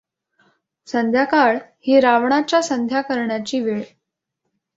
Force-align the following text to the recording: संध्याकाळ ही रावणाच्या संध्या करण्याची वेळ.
संध्याकाळ 0.87 1.57
ही 1.87 1.99
रावणाच्या 1.99 2.61
संध्या 2.61 3.01
करण्याची 3.01 3.59
वेळ. 3.59 3.81